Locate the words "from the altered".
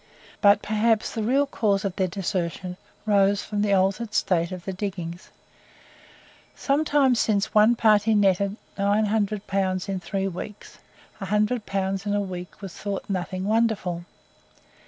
3.43-4.15